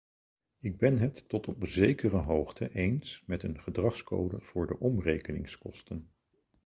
[0.59, 6.11] Ik ben het tot op zekere hoogte eens met een gedragscode voor de omrekeningskosten.